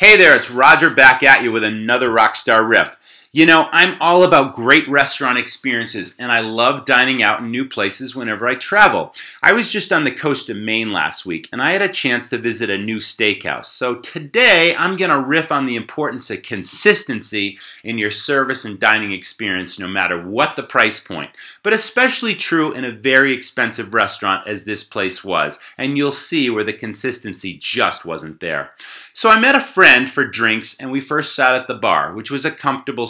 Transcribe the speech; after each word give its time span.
Hey 0.00 0.16
there, 0.16 0.34
it's 0.34 0.50
Roger 0.50 0.88
back 0.88 1.22
at 1.22 1.42
you 1.42 1.52
with 1.52 1.62
another 1.62 2.08
Rockstar 2.08 2.66
Riff. 2.66 2.96
You 3.32 3.46
know, 3.46 3.68
I'm 3.70 3.96
all 4.00 4.24
about 4.24 4.56
great 4.56 4.88
restaurant 4.88 5.38
experiences, 5.38 6.16
and 6.18 6.32
I 6.32 6.40
love 6.40 6.84
dining 6.84 7.22
out 7.22 7.38
in 7.38 7.52
new 7.52 7.64
places 7.64 8.16
whenever 8.16 8.48
I 8.48 8.56
travel. 8.56 9.14
I 9.40 9.52
was 9.52 9.70
just 9.70 9.92
on 9.92 10.02
the 10.02 10.10
coast 10.10 10.50
of 10.50 10.56
Maine 10.56 10.90
last 10.90 11.24
week, 11.24 11.48
and 11.52 11.62
I 11.62 11.70
had 11.70 11.80
a 11.80 11.88
chance 11.88 12.28
to 12.30 12.38
visit 12.38 12.70
a 12.70 12.76
new 12.76 12.96
steakhouse. 12.96 13.66
So 13.66 13.94
today, 13.94 14.74
I'm 14.74 14.96
going 14.96 15.12
to 15.12 15.20
riff 15.20 15.52
on 15.52 15.66
the 15.66 15.76
importance 15.76 16.28
of 16.28 16.42
consistency 16.42 17.56
in 17.84 17.98
your 17.98 18.10
service 18.10 18.64
and 18.64 18.80
dining 18.80 19.12
experience, 19.12 19.78
no 19.78 19.86
matter 19.86 20.20
what 20.20 20.56
the 20.56 20.64
price 20.64 20.98
point. 20.98 21.30
But 21.62 21.72
especially 21.72 22.34
true 22.34 22.72
in 22.72 22.84
a 22.84 22.90
very 22.90 23.32
expensive 23.32 23.94
restaurant 23.94 24.48
as 24.48 24.64
this 24.64 24.82
place 24.82 25.22
was, 25.22 25.60
and 25.78 25.96
you'll 25.96 26.10
see 26.10 26.50
where 26.50 26.64
the 26.64 26.72
consistency 26.72 27.56
just 27.56 28.04
wasn't 28.04 28.40
there. 28.40 28.72
So 29.12 29.30
I 29.30 29.38
met 29.38 29.54
a 29.54 29.60
friend 29.60 30.10
for 30.10 30.24
drinks, 30.24 30.76
and 30.80 30.90
we 30.90 31.00
first 31.00 31.32
sat 31.32 31.54
at 31.54 31.68
the 31.68 31.74
bar, 31.76 32.12
which 32.12 32.32
was 32.32 32.44
a 32.44 32.50
comfortable. 32.50 33.06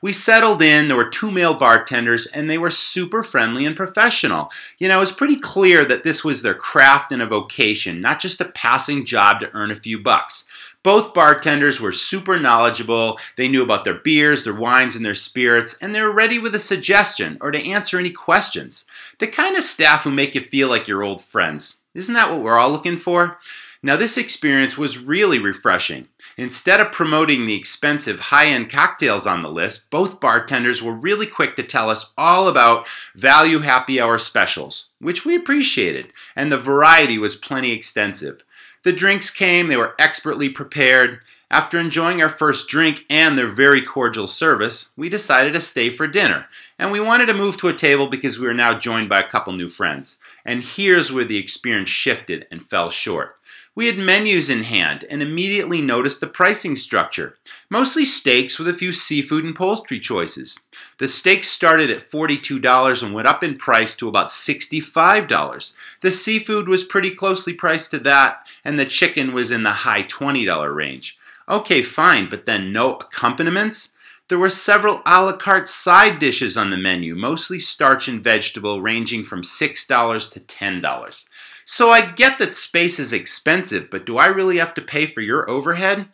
We 0.00 0.12
settled 0.12 0.62
in, 0.62 0.88
there 0.88 0.96
were 0.96 1.08
two 1.08 1.30
male 1.30 1.54
bartenders, 1.54 2.26
and 2.26 2.48
they 2.48 2.58
were 2.58 2.70
super 2.70 3.22
friendly 3.22 3.66
and 3.66 3.76
professional. 3.76 4.50
You 4.78 4.88
know, 4.88 4.98
it 4.98 5.00
was 5.00 5.12
pretty 5.12 5.36
clear 5.36 5.84
that 5.84 6.04
this 6.04 6.24
was 6.24 6.42
their 6.42 6.54
craft 6.54 7.12
and 7.12 7.22
a 7.22 7.26
vocation, 7.26 8.00
not 8.00 8.20
just 8.20 8.40
a 8.40 8.46
passing 8.46 9.04
job 9.04 9.40
to 9.40 9.50
earn 9.52 9.70
a 9.70 9.76
few 9.76 9.98
bucks. 9.98 10.46
Both 10.84 11.14
bartenders 11.14 11.80
were 11.80 11.92
super 11.92 12.38
knowledgeable. 12.38 13.18
They 13.36 13.48
knew 13.48 13.62
about 13.62 13.84
their 13.84 13.94
beers, 13.94 14.44
their 14.44 14.54
wines, 14.54 14.94
and 14.94 15.04
their 15.04 15.14
spirits, 15.14 15.76
and 15.80 15.94
they 15.94 16.02
were 16.02 16.12
ready 16.12 16.38
with 16.38 16.54
a 16.54 16.60
suggestion 16.60 17.38
or 17.40 17.50
to 17.50 17.66
answer 17.66 17.98
any 17.98 18.10
questions. 18.10 18.84
The 19.18 19.26
kind 19.26 19.56
of 19.56 19.64
staff 19.64 20.04
who 20.04 20.10
make 20.10 20.34
you 20.34 20.42
feel 20.42 20.68
like 20.68 20.86
you're 20.86 21.02
old 21.02 21.24
friends. 21.24 21.82
Isn't 21.94 22.14
that 22.14 22.30
what 22.30 22.42
we're 22.42 22.58
all 22.58 22.70
looking 22.70 22.98
for? 22.98 23.38
Now, 23.82 23.96
this 23.96 24.18
experience 24.18 24.76
was 24.76 24.98
really 24.98 25.38
refreshing. 25.38 26.06
Instead 26.36 26.80
of 26.80 26.92
promoting 26.92 27.46
the 27.46 27.56
expensive 27.56 28.18
high 28.18 28.46
end 28.46 28.70
cocktails 28.70 29.26
on 29.26 29.42
the 29.42 29.50
list, 29.50 29.90
both 29.90 30.20
bartenders 30.20 30.82
were 30.82 30.94
really 30.94 31.26
quick 31.26 31.56
to 31.56 31.62
tell 31.62 31.88
us 31.88 32.12
all 32.18 32.48
about 32.48 32.86
value 33.14 33.60
happy 33.60 34.00
hour 34.00 34.18
specials, 34.18 34.90
which 35.00 35.24
we 35.24 35.34
appreciated, 35.34 36.12
and 36.36 36.50
the 36.52 36.58
variety 36.58 37.18
was 37.18 37.36
plenty 37.36 37.72
extensive. 37.72 38.42
The 38.84 38.92
drinks 38.92 39.30
came, 39.30 39.68
they 39.68 39.78
were 39.78 39.94
expertly 39.98 40.50
prepared. 40.50 41.20
After 41.50 41.78
enjoying 41.78 42.20
our 42.20 42.28
first 42.28 42.68
drink 42.68 43.06
and 43.08 43.36
their 43.36 43.48
very 43.48 43.80
cordial 43.80 44.26
service, 44.26 44.92
we 44.96 45.08
decided 45.08 45.54
to 45.54 45.60
stay 45.60 45.88
for 45.88 46.06
dinner, 46.06 46.46
and 46.78 46.92
we 46.92 47.00
wanted 47.00 47.26
to 47.26 47.34
move 47.34 47.56
to 47.58 47.68
a 47.68 47.74
table 47.74 48.08
because 48.08 48.38
we 48.38 48.46
were 48.46 48.54
now 48.54 48.78
joined 48.78 49.08
by 49.08 49.20
a 49.20 49.28
couple 49.28 49.54
new 49.54 49.68
friends. 49.68 50.18
And 50.44 50.62
here's 50.62 51.10
where 51.10 51.24
the 51.24 51.38
experience 51.38 51.88
shifted 51.88 52.46
and 52.50 52.60
fell 52.60 52.90
short. 52.90 53.38
We 53.76 53.86
had 53.86 53.98
menus 53.98 54.48
in 54.48 54.62
hand 54.62 55.04
and 55.10 55.20
immediately 55.20 55.82
noticed 55.82 56.20
the 56.20 56.28
pricing 56.28 56.76
structure. 56.76 57.36
Mostly 57.68 58.04
steaks 58.04 58.56
with 58.56 58.68
a 58.68 58.74
few 58.74 58.92
seafood 58.92 59.44
and 59.44 59.54
poultry 59.54 59.98
choices. 59.98 60.60
The 60.98 61.08
steaks 61.08 61.48
started 61.48 61.90
at 61.90 62.08
$42 62.08 63.02
and 63.02 63.12
went 63.12 63.26
up 63.26 63.42
in 63.42 63.56
price 63.56 63.96
to 63.96 64.08
about 64.08 64.28
$65. 64.28 65.76
The 66.02 66.10
seafood 66.12 66.68
was 66.68 66.84
pretty 66.84 67.10
closely 67.10 67.52
priced 67.52 67.90
to 67.90 67.98
that, 68.00 68.46
and 68.64 68.78
the 68.78 68.86
chicken 68.86 69.34
was 69.34 69.50
in 69.50 69.64
the 69.64 69.70
high 69.70 70.04
$20 70.04 70.74
range. 70.74 71.18
Okay, 71.48 71.82
fine, 71.82 72.28
but 72.28 72.46
then 72.46 72.72
no 72.72 72.94
accompaniments? 72.94 73.90
There 74.28 74.38
were 74.38 74.50
several 74.50 75.02
a 75.04 75.22
la 75.22 75.36
carte 75.36 75.68
side 75.68 76.18
dishes 76.18 76.56
on 76.56 76.70
the 76.70 76.78
menu, 76.78 77.14
mostly 77.14 77.58
starch 77.58 78.08
and 78.08 78.24
vegetable, 78.24 78.80
ranging 78.80 79.24
from 79.24 79.42
$6 79.42 80.32
to 80.32 80.40
$10. 80.40 81.28
So 81.64 81.90
I 81.90 82.12
get 82.12 82.38
that 82.38 82.54
space 82.54 82.98
is 82.98 83.12
expensive, 83.12 83.88
but 83.90 84.04
do 84.04 84.18
I 84.18 84.26
really 84.26 84.58
have 84.58 84.74
to 84.74 84.82
pay 84.82 85.06
for 85.06 85.20
your 85.20 85.48
overhead? 85.48 86.08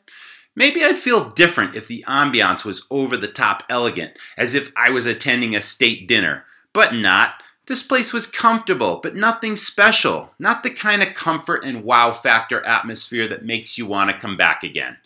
Maybe 0.57 0.85
I'd 0.85 0.97
feel 0.97 1.31
different 1.31 1.77
if 1.77 1.87
the 1.87 2.05
ambiance 2.07 2.65
was 2.65 2.87
over 2.91 3.17
the 3.17 3.29
top 3.29 3.63
elegant, 3.69 4.19
as 4.37 4.55
if 4.55 4.73
I 4.77 4.91
was 4.91 5.07
attending 5.07 5.55
a 5.55 5.61
state 5.61 6.09
dinner. 6.09 6.45
But 6.73 6.95
not. 6.95 7.35
This 7.67 7.83
place 7.85 8.13
was 8.13 8.27
comfortable, 8.27 9.01
but 9.03 9.15
nothing 9.15 9.55
special. 9.55 10.33
Not 10.39 10.63
the 10.63 10.71
kind 10.71 11.03
of 11.03 11.15
comfort 11.15 11.65
and 11.65 11.85
wow 11.85 12.11
factor 12.11 12.65
atmosphere 12.67 13.29
that 13.29 13.45
makes 13.45 13.79
you 13.79 13.87
want 13.87 14.11
to 14.11 14.19
come 14.19 14.37
back 14.37 14.65
again. 14.65 14.97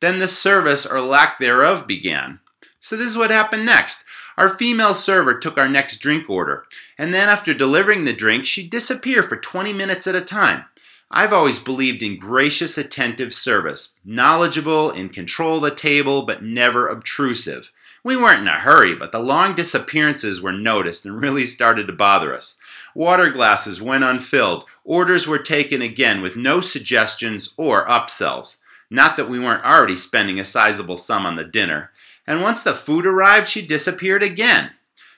Then 0.00 0.18
the 0.18 0.28
service, 0.28 0.84
or 0.84 1.00
lack 1.00 1.38
thereof, 1.38 1.86
began. 1.86 2.40
So 2.80 2.96
this 2.96 3.08
is 3.08 3.16
what 3.16 3.30
happened 3.30 3.66
next. 3.66 4.04
Our 4.38 4.48
female 4.48 4.94
server 4.94 5.36
took 5.36 5.58
our 5.58 5.68
next 5.68 5.98
drink 5.98 6.30
order, 6.30 6.64
and 6.96 7.12
then 7.12 7.28
after 7.28 7.52
delivering 7.52 8.04
the 8.04 8.12
drink, 8.12 8.46
she'd 8.46 8.70
disappear 8.70 9.24
for 9.24 9.36
20 9.36 9.72
minutes 9.72 10.06
at 10.06 10.14
a 10.14 10.20
time. 10.20 10.66
I've 11.10 11.32
always 11.32 11.58
believed 11.58 12.04
in 12.04 12.20
gracious, 12.20 12.78
attentive 12.78 13.34
service, 13.34 13.98
knowledgeable, 14.04 14.92
in 14.92 15.08
control 15.08 15.56
of 15.56 15.62
the 15.62 15.74
table, 15.74 16.24
but 16.24 16.44
never 16.44 16.86
obtrusive. 16.86 17.72
We 18.04 18.16
weren't 18.16 18.42
in 18.42 18.46
a 18.46 18.60
hurry, 18.60 18.94
but 18.94 19.10
the 19.10 19.18
long 19.18 19.56
disappearances 19.56 20.40
were 20.40 20.52
noticed 20.52 21.04
and 21.04 21.20
really 21.20 21.44
started 21.44 21.88
to 21.88 21.92
bother 21.92 22.32
us. 22.32 22.60
Water 22.94 23.30
glasses 23.30 23.82
went 23.82 24.04
unfilled, 24.04 24.66
orders 24.84 25.26
were 25.26 25.40
taken 25.40 25.82
again 25.82 26.22
with 26.22 26.36
no 26.36 26.60
suggestions 26.60 27.54
or 27.56 27.84
upsells. 27.88 28.58
Not 28.88 29.16
that 29.16 29.28
we 29.28 29.40
weren't 29.40 29.64
already 29.64 29.96
spending 29.96 30.38
a 30.38 30.44
sizable 30.44 30.96
sum 30.96 31.26
on 31.26 31.34
the 31.34 31.44
dinner 31.44 31.90
and 32.28 32.42
once 32.42 32.62
the 32.62 32.74
food 32.74 33.06
arrived, 33.06 33.48
she 33.48 33.62
disappeared 33.62 34.22
again. 34.22 34.72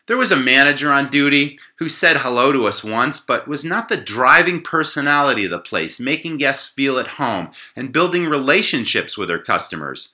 There 0.07 0.17
was 0.17 0.31
a 0.31 0.37
manager 0.37 0.93
on 0.93 1.11
duty 1.11 1.59
who 1.79 1.89
said 1.89 2.19
hello 2.19 2.53
to 2.53 2.69
us 2.69 2.85
once, 2.85 3.19
but 3.19 3.49
was 3.49 3.65
not 3.65 3.89
the 3.89 3.97
driving 3.97 4.63
personality 4.63 5.45
of 5.45 5.51
the 5.51 5.59
place, 5.59 5.99
making 5.99 6.37
guests 6.37 6.71
feel 6.73 7.01
at 7.01 7.19
home 7.19 7.51
and 7.75 7.93
building 7.93 8.27
relationships 8.27 9.19
with 9.19 9.29
her 9.29 9.41
customers. 9.41 10.13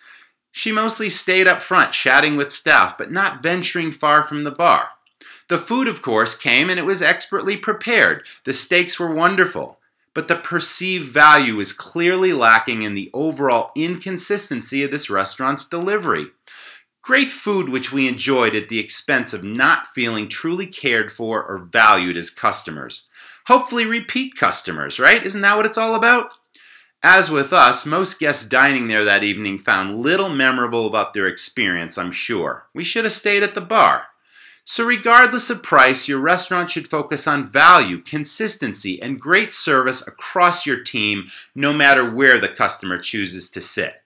She 0.52 0.72
mostly 0.72 1.10
stayed 1.10 1.46
up 1.46 1.62
front, 1.62 1.92
chatting 1.92 2.34
with 2.34 2.50
staff, 2.50 2.96
but 2.96 3.12
not 3.12 3.42
venturing 3.42 3.92
far 3.92 4.22
from 4.22 4.44
the 4.44 4.50
bar. 4.50 4.88
The 5.48 5.58
food, 5.58 5.88
of 5.88 6.00
course, 6.00 6.34
came 6.34 6.70
and 6.70 6.80
it 6.80 6.86
was 6.86 7.02
expertly 7.02 7.58
prepared. 7.58 8.24
The 8.44 8.54
steaks 8.54 8.98
were 8.98 9.14
wonderful, 9.14 9.78
but 10.14 10.28
the 10.28 10.36
perceived 10.36 11.06
value 11.06 11.60
is 11.60 11.74
clearly 11.74 12.32
lacking 12.32 12.80
in 12.80 12.94
the 12.94 13.10
overall 13.12 13.70
inconsistency 13.76 14.82
of 14.82 14.90
this 14.90 15.10
restaurant's 15.10 15.66
delivery. 15.66 16.28
Great 17.06 17.30
food 17.30 17.68
which 17.68 17.92
we 17.92 18.08
enjoyed 18.08 18.56
at 18.56 18.68
the 18.68 18.80
expense 18.80 19.32
of 19.32 19.44
not 19.44 19.86
feeling 19.94 20.26
truly 20.26 20.66
cared 20.66 21.12
for 21.12 21.40
or 21.40 21.56
valued 21.56 22.16
as 22.16 22.30
customers. 22.30 23.08
Hopefully, 23.46 23.86
repeat 23.86 24.34
customers, 24.34 24.98
right? 24.98 25.24
Isn't 25.24 25.42
that 25.42 25.56
what 25.56 25.66
it's 25.66 25.78
all 25.78 25.94
about? 25.94 26.30
As 27.04 27.30
with 27.30 27.52
us, 27.52 27.86
most 27.86 28.18
guests 28.18 28.44
dining 28.44 28.88
there 28.88 29.04
that 29.04 29.22
evening 29.22 29.56
found 29.56 30.00
little 30.00 30.30
memorable 30.30 30.84
about 30.84 31.14
their 31.14 31.28
experience, 31.28 31.96
I'm 31.96 32.10
sure. 32.10 32.66
We 32.74 32.82
should 32.82 33.04
have 33.04 33.12
stayed 33.12 33.44
at 33.44 33.54
the 33.54 33.60
bar. 33.60 34.08
So, 34.64 34.84
regardless 34.84 35.48
of 35.48 35.62
price, 35.62 36.08
your 36.08 36.18
restaurant 36.18 36.72
should 36.72 36.88
focus 36.88 37.28
on 37.28 37.52
value, 37.52 37.98
consistency, 38.02 39.00
and 39.00 39.20
great 39.20 39.52
service 39.52 40.04
across 40.04 40.66
your 40.66 40.82
team, 40.82 41.28
no 41.54 41.72
matter 41.72 42.10
where 42.10 42.40
the 42.40 42.48
customer 42.48 42.98
chooses 42.98 43.48
to 43.50 43.62
sit. 43.62 44.02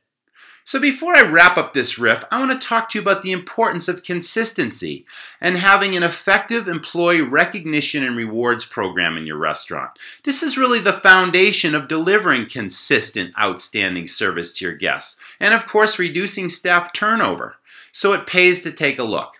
So, 0.70 0.78
before 0.78 1.16
I 1.16 1.22
wrap 1.22 1.56
up 1.56 1.74
this 1.74 1.98
riff, 1.98 2.24
I 2.30 2.38
want 2.38 2.52
to 2.52 2.68
talk 2.68 2.90
to 2.90 2.98
you 2.98 3.02
about 3.02 3.22
the 3.22 3.32
importance 3.32 3.88
of 3.88 4.04
consistency 4.04 5.04
and 5.40 5.56
having 5.56 5.96
an 5.96 6.04
effective 6.04 6.68
employee 6.68 7.22
recognition 7.22 8.04
and 8.04 8.16
rewards 8.16 8.64
program 8.64 9.16
in 9.16 9.26
your 9.26 9.36
restaurant. 9.36 9.90
This 10.22 10.44
is 10.44 10.56
really 10.56 10.78
the 10.78 11.00
foundation 11.00 11.74
of 11.74 11.88
delivering 11.88 12.48
consistent, 12.48 13.36
outstanding 13.36 14.06
service 14.06 14.52
to 14.52 14.64
your 14.64 14.74
guests, 14.74 15.18
and 15.40 15.54
of 15.54 15.66
course, 15.66 15.98
reducing 15.98 16.48
staff 16.48 16.92
turnover. 16.92 17.56
So, 17.90 18.12
it 18.12 18.28
pays 18.28 18.62
to 18.62 18.70
take 18.70 19.00
a 19.00 19.02
look. 19.02 19.39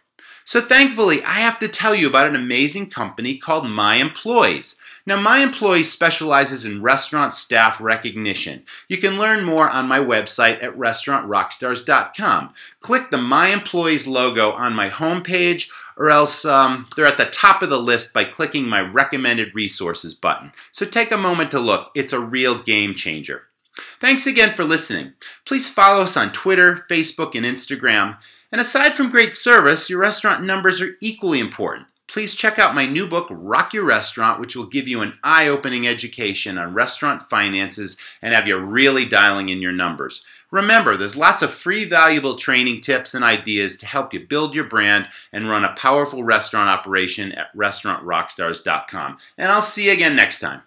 So, 0.50 0.61
thankfully, 0.61 1.22
I 1.22 1.34
have 1.34 1.61
to 1.61 1.69
tell 1.69 1.94
you 1.94 2.09
about 2.09 2.27
an 2.27 2.34
amazing 2.34 2.91
company 2.91 3.38
called 3.38 3.71
My 3.71 3.94
Employees. 3.94 4.75
Now, 5.06 5.21
my 5.21 5.38
employee 5.38 5.84
specializes 5.84 6.65
in 6.65 6.83
restaurant 6.83 7.34
staff 7.34 7.81
recognition. 7.81 8.65
You 8.88 8.99
can 8.99 9.16
learn 9.16 9.44
more 9.44 9.71
on 9.71 9.87
my 9.87 10.00
website 10.00 10.61
at 10.61 10.76
restaurantrockstars.com. 10.76 12.52
Click 12.81 13.12
the 13.12 13.19
My 13.19 13.50
Employees 13.50 14.08
logo 14.08 14.50
on 14.50 14.73
my 14.73 14.88
homepage, 14.88 15.70
or 15.97 16.11
else 16.11 16.44
um, 16.44 16.88
they're 16.96 17.06
at 17.06 17.17
the 17.17 17.26
top 17.26 17.62
of 17.62 17.70
the 17.70 17.79
list 17.79 18.12
by 18.12 18.25
clicking 18.25 18.69
my 18.69 18.81
recommended 18.81 19.55
resources 19.55 20.14
button. 20.14 20.50
So 20.73 20.85
take 20.85 21.12
a 21.12 21.17
moment 21.17 21.53
to 21.53 21.61
look, 21.61 21.93
it's 21.94 22.12
a 22.12 22.19
real 22.19 22.61
game 22.61 22.96
changer. 22.96 23.43
Thanks 24.00 24.26
again 24.26 24.53
for 24.55 24.64
listening. 24.64 25.12
Please 25.46 25.70
follow 25.70 26.03
us 26.03 26.17
on 26.17 26.32
Twitter, 26.32 26.85
Facebook, 26.91 27.37
and 27.37 27.46
Instagram. 27.46 28.19
And 28.52 28.61
aside 28.61 28.94
from 28.94 29.11
great 29.11 29.37
service, 29.37 29.88
your 29.88 30.00
restaurant 30.00 30.44
numbers 30.44 30.81
are 30.81 30.97
equally 31.00 31.38
important 31.41 31.87
please 32.11 32.35
check 32.35 32.58
out 32.58 32.75
my 32.75 32.87
new 32.87 33.06
book, 33.06 33.29
Rock 33.31 33.73
Your 33.73 33.85
Restaurant, 33.85 34.41
which 34.41 34.56
will 34.56 34.67
give 34.67 34.88
you 34.88 35.00
an 35.00 35.14
eye 35.23 35.47
opening 35.47 35.87
education 35.87 36.58
on 36.58 36.75
restaurant 36.75 37.23
finances 37.23 37.97
and 38.20 38.35
have 38.35 38.49
you 38.49 38.58
really 38.58 39.05
dialing 39.05 39.49
in 39.49 39.62
your 39.62 39.73
numbers. 39.73 40.25
Remember, 40.50 40.97
there's 40.97 41.17
lots 41.17 41.43
of 41.43 41.52
free, 41.52 41.88
valuable 41.88 42.35
training 42.35 42.81
tips 42.81 43.14
and 43.14 43.25
ideas 43.25 43.76
to 43.76 43.87
help 43.87 44.12
you 44.12 44.26
build 44.26 44.55
your 44.55 44.64
brand 44.64 45.08
and 45.32 45.49
run 45.49 45.64
a 45.64 45.73
powerful 45.75 46.25
restaurant 46.25 46.69
operation 46.69 47.31
at 47.32 47.55
restaurantrockstars.com. 47.56 49.19
And 49.38 49.53
I'll 49.53 49.62
see 49.62 49.87
you 49.87 49.93
again 49.93 50.17
next 50.17 50.41
time. 50.41 50.62